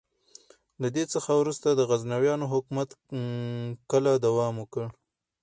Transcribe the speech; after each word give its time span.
له 0.81 0.87
دې 0.95 1.03
څخه 1.13 1.31
وروسته 1.41 1.67
د 1.71 1.81
غزنویانو 1.89 2.45
حکومت 2.53 2.89
کاله 3.91 4.11
دوام 4.25 4.53
وکړ. 4.59 4.83